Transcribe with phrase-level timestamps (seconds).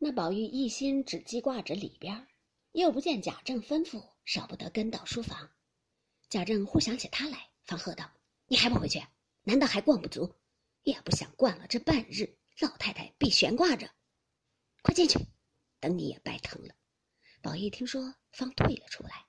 [0.00, 2.28] 那宝玉一心只记挂着里边，
[2.70, 5.50] 又不见贾政吩咐，少不得跟到书房。
[6.30, 8.08] 贾政忽想起他来，方喝道
[8.46, 9.02] ：“你还不回去？
[9.42, 10.36] 难道还逛不足？
[10.84, 13.90] 也不想逛了这半日，老太太必悬挂着。
[14.82, 15.18] 快进去，
[15.80, 16.74] 等你也白疼了。”
[17.42, 19.26] 宝玉听说，方退了出来。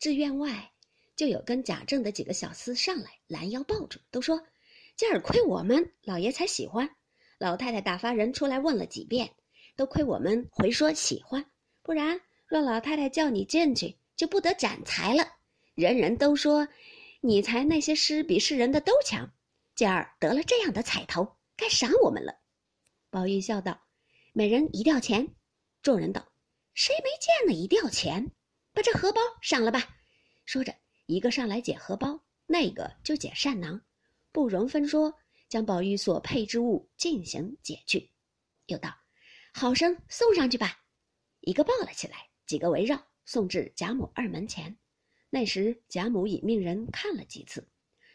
[0.00, 0.72] 至院外，
[1.14, 4.44] 就有跟贾政的几个小厮上来拦腰抱住，都说
[4.96, 6.96] ：“今儿亏我们老爷才喜欢，
[7.38, 9.34] 老太太打发人出来问了几遍，
[9.76, 11.44] 都亏我们回说喜欢，
[11.82, 15.24] 不然若老太太叫你进去，就不得展才了。”
[15.76, 16.66] 人人都说，
[17.20, 19.30] 你才那些诗比世人的都强，
[19.74, 22.34] 今儿得了这样的彩头，该赏我们了。
[23.10, 23.78] 宝玉笑道
[24.32, 25.28] ：“每人一吊钱。”
[25.82, 26.26] 众人道
[26.74, 28.32] ：“谁没见那一吊钱？
[28.72, 29.86] 把这荷包赏了吧。”
[30.46, 30.74] 说着，
[31.04, 33.80] 一个上来解荷包，那个就解扇囊，
[34.32, 35.12] 不容分说，
[35.48, 38.10] 将宝玉所配之物进行解去。
[38.66, 38.90] 又道
[39.58, 40.84] ：“好生送上去吧。”
[41.40, 44.76] 一个抱了起来，几个围绕送至贾母二门前。
[45.30, 47.66] 那时贾母已命人看了几次，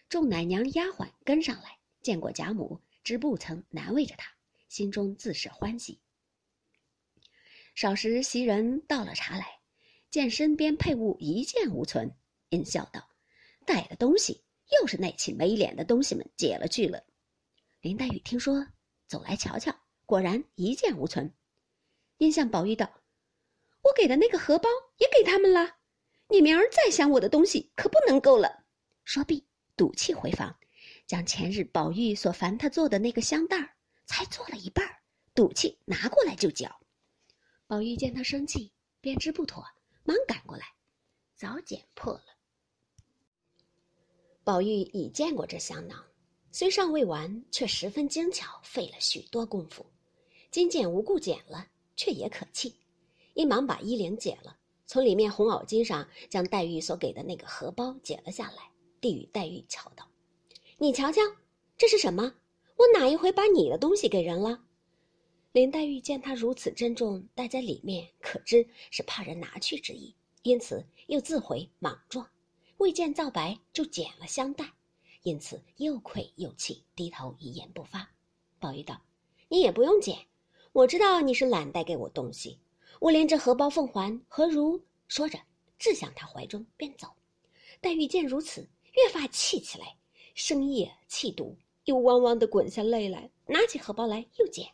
[0.07, 4.31] 众奶娘丫鬟跟上来，见过贾母，知不曾难为着她，
[4.69, 5.99] 心中自是欢喜。
[7.73, 9.61] 少时袭人倒了茶来，
[10.11, 12.15] 见身边配物一件无存，
[12.49, 13.09] 因笑道
[13.65, 14.43] ：“带的东西
[14.79, 17.03] 又是那起没脸的东西们解了去了。”
[17.81, 18.67] 林黛玉听说，
[19.07, 19.75] 走来瞧瞧，
[20.11, 21.33] 果然一件无存，
[22.17, 22.99] 因向宝玉道
[23.81, 24.67] ：“我给的那个荷包
[24.97, 25.77] 也给他们了。”
[26.27, 28.65] 你明儿再想我的东西，可不能够了。
[29.05, 30.53] 说毕，赌气回房，
[31.07, 33.69] 将前日宝玉所烦他做的那个香袋儿，
[34.05, 35.01] 才做了一半儿，
[35.33, 36.81] 赌气拿过来就嚼。
[37.65, 39.65] 宝玉见他生气，便知不妥，
[40.03, 40.65] 忙赶过来，
[41.37, 42.25] 早剪破了。
[44.43, 46.05] 宝玉已见过这香囊，
[46.51, 49.85] 虽尚未完，却十分精巧，费了许多功夫。
[50.51, 52.75] 今见无故剪了，却也可气，
[53.35, 54.57] 一忙把衣领解了。
[54.85, 58.69] 从里面红袄巾上将黛玉所给的那个荷包解了下来，
[58.99, 60.05] 递与黛玉瞧道
[60.77, 61.21] ：“你瞧瞧，
[61.77, 62.33] 这是什么？
[62.75, 64.61] 我哪一回把你的东西给人了？”
[65.53, 70.13] 林黛玉见他如此珍重，带在里面，可知是怕人拿去之意，
[70.43, 72.29] 因此又自悔莽撞，
[72.75, 74.73] 未见皂白就剪了香袋，
[75.23, 78.11] 因此又愧又气，低头一言不发。
[78.59, 79.01] 宝玉道
[79.47, 80.17] ：“你也不用剪，
[80.71, 82.59] 我知道你是懒带给我东西。”
[82.99, 84.79] 我连这荷包奉还，何如？
[85.07, 85.39] 说着，
[85.79, 87.07] 掷向他怀中，便走。
[87.81, 89.95] 黛玉见如此，越发气起来，
[90.35, 94.69] 声夜气堵，又汪汪的滚下泪来，拿起荷包来又捡。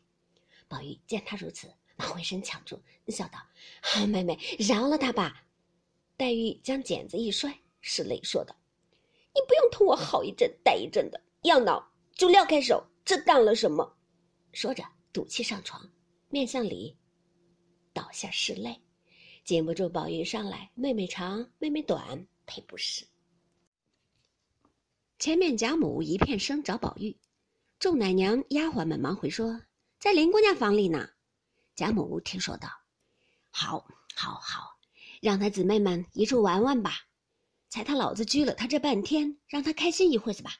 [0.67, 3.39] 宝玉见他如此，忙回身抢住，笑道
[3.81, 5.45] ：“好妹妹，饶了他吧。”
[6.17, 8.53] 黛玉将剪子一摔，拭泪说道
[9.33, 13.95] ：“你不用同我好一阵歹一阵的，要恼就撂开手，这当了什么？”
[14.51, 15.89] 说着，赌气上床，
[16.29, 16.97] 面向里。
[17.93, 18.79] 倒下拭泪，
[19.43, 23.07] 禁不住宝玉上来，妹妹长，妹妹短，配不是。
[25.17, 27.17] 前面贾母一片声找宝玉，
[27.79, 29.59] 众奶娘丫鬟们忙回说
[29.99, 31.09] 在林姑娘房里呢。
[31.75, 32.69] 贾母听说道
[33.49, 34.77] ：“好，好，好，
[35.21, 36.91] 让他姊妹们一处玩玩吧。
[37.69, 40.51] 才他老子拘了他这半天，让他开心一会子吧。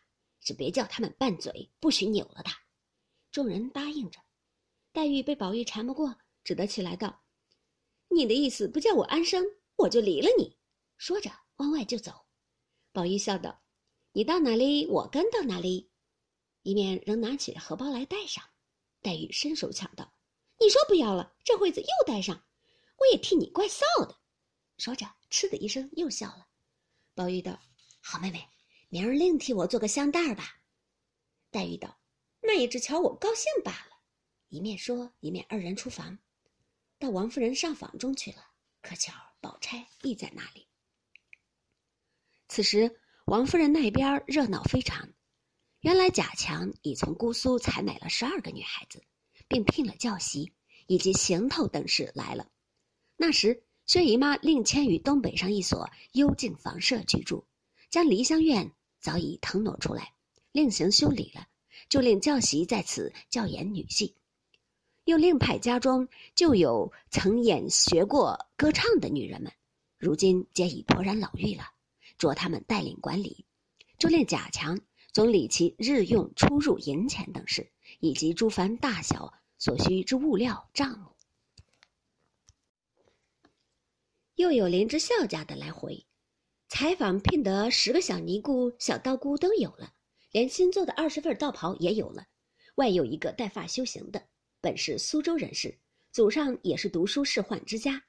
[0.42, 2.58] 只别叫他们拌嘴，不许扭了他。”
[3.32, 4.20] 众人答应着。
[4.98, 7.22] 黛玉被宝玉缠不过，只得起来道。
[8.08, 10.58] 你的意思不叫我安生，我就离了你。
[10.98, 12.26] 说着往外就走。
[12.92, 13.62] 宝玉笑道
[14.14, 15.92] ：“你到哪里，我跟到哪里。”
[16.66, 18.44] 一面仍拿起荷包来带上。
[19.04, 20.12] 黛玉伸手抢道
[20.60, 22.44] ：“你说不要了，这会子又带上，
[22.98, 24.18] 我也替你怪臊的。”
[24.80, 26.48] 说着，嗤的一声又笑了。
[27.14, 27.60] 宝玉道
[28.02, 28.50] ：“好妹妹，
[28.90, 30.60] 明儿另替我做个香袋吧。”
[31.54, 32.00] 黛玉道
[32.42, 33.97] ：“那也只瞧我高兴罢了。”
[34.50, 36.18] 一面说，一面二人出房。
[37.00, 38.38] 到王夫人上房中去了，
[38.82, 40.68] 可巧宝钗亦在那里。
[42.48, 45.10] 此时王夫人那边热闹非常，
[45.82, 49.04] 原来贾强已从姑苏采买了十二个女孩子，
[49.48, 50.54] 并聘了教习
[50.88, 52.50] 以及行头等事来了。
[53.16, 57.46] 那时薛姨妈另迁于东北上一所幽静房舍居住，
[57.90, 60.14] 将梨香院早已腾挪出来，
[60.52, 61.48] 另行修理了，
[61.90, 64.17] 就令教习在此教演女戏。
[65.08, 66.06] 又另派家中
[66.36, 69.50] 就有曾演学过歌唱的女人们，
[69.98, 71.64] 如今皆已颇然老妪了，
[72.18, 73.46] 着他们带领管理，
[73.98, 74.78] 就令贾强
[75.14, 77.72] 总理其日用出入银钱等事，
[78.02, 81.06] 以及诸凡大小所需之物料账目。
[84.36, 86.06] 又有林之孝家的来回，
[86.68, 89.94] 采访聘得十个小尼姑、小道姑都有了，
[90.34, 92.26] 连新做的二十份道袍也有了，
[92.76, 94.22] 外有一个带发修行的。
[94.60, 95.78] 本是苏州人士，
[96.12, 98.04] 祖上也是读书仕宦之家，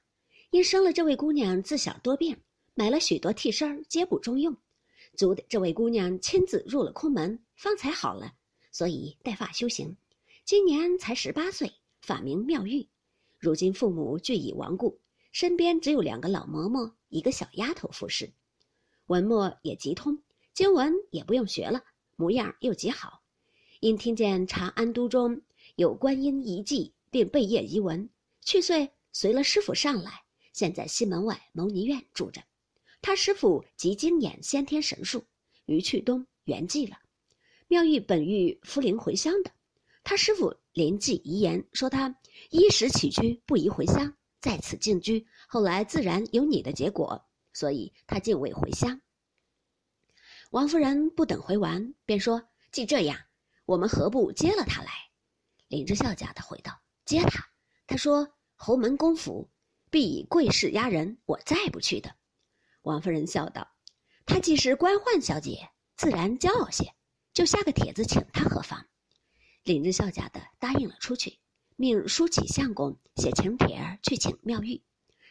[0.51, 2.37] 因生了这位姑娘自小多病，
[2.75, 4.57] 买了许多替身皆不中用，
[5.15, 8.33] 足得这位姑娘亲自入了空门，方才好了，
[8.73, 9.97] 所以带发修行。
[10.45, 12.89] 今年才十八岁，法名妙玉。
[13.39, 14.99] 如今父母俱已亡故，
[15.31, 18.33] 身边只有两个老嬷嬷，一个小丫头服侍。
[19.07, 20.19] 文墨也极通，
[20.55, 21.85] 经文也不用学了，
[22.17, 23.23] 模样又极好。
[23.81, 25.41] 因听见长安都中
[25.79, 28.11] 有观音遗迹，并贝叶遗文，
[28.41, 32.43] 去岁随了师傅上来，现在西门外牟尼院住着。
[33.01, 35.25] 他师傅极精演先天神术，
[35.67, 36.99] 于去东圆寂了。
[37.69, 39.53] 妙玉本欲扶灵回乡的，
[40.03, 42.13] 他师傅临记遗言说他
[42.51, 49.01] 衣食起居不宜回乡，在此静居，后来自然有你的结果，所以他竟未回乡。
[50.51, 53.17] 王夫人不等回完，便说：“既这样。”
[53.65, 55.08] 我们何不接了他来？
[55.69, 57.47] 林之孝家的回道：“接他。”
[57.87, 59.51] 他说：“侯门公府
[59.91, 62.17] 必以贵势压人，我再不去的。”
[62.83, 63.69] 王夫人笑道
[64.27, 66.95] ：“他既是官宦小姐，自然骄傲些，
[67.33, 68.87] 就下个帖子请他何妨？”
[69.65, 71.39] 林之孝家的答应了出去，
[71.77, 74.83] 命书启相公写请帖儿去请妙玉。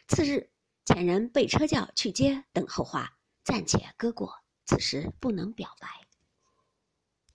[0.06, 0.50] 次日，
[0.84, 4.32] 遣人备车轿去接，等候话暂且搁过，
[4.64, 5.88] 此时不能表白。